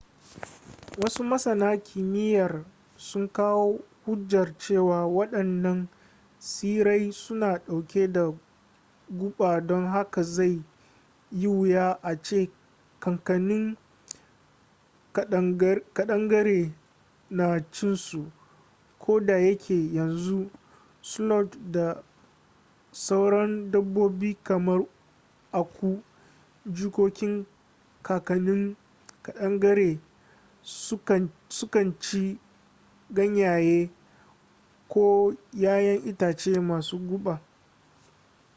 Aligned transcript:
wasu 1.01 1.23
masana 1.31 1.69
kimiyyar 1.87 2.53
sun 2.97 3.27
kawo 3.27 3.79
hujjar 4.05 4.57
cewa 4.57 5.05
waɗannan 5.05 5.87
tsirrai 6.39 7.11
suna 7.11 7.49
ɗauke 7.67 8.07
da 8.13 8.33
guba 9.09 9.61
don 9.61 9.87
haka 9.87 10.23
zai 10.23 10.63
yi 11.31 11.47
wuya 11.47 11.99
a 12.01 12.15
ce 12.21 12.49
kakannin 12.99 13.77
ƙadangare 15.93 16.73
na 17.29 17.59
cin 17.71 17.95
su 17.95 18.31
koda 18.99 19.37
yake 19.39 19.93
yanzu 19.93 20.51
sloth 21.01 21.57
da 21.71 22.03
sauran 22.91 23.71
dabbobi 23.71 24.37
kamar 24.43 24.85
aku 25.51 26.03
jikokin 26.65 27.45
kakannin 28.03 28.75
ƙadangare 29.23 29.99
su 30.63 30.97
kan 31.69 31.93
ci 31.99 32.39
ganyaye 33.09 33.89
ko 34.89 35.33
yayan 35.53 36.05
itace 36.07 36.59
masu 36.61 36.97
guba 36.99 37.41